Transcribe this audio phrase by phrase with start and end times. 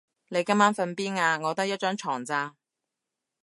[0.29, 1.37] 你今晚瞓邊啊？
[1.37, 2.55] 我得一張床咋